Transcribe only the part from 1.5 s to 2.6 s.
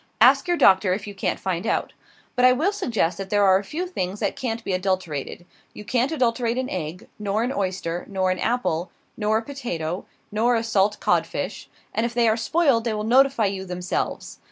out. But I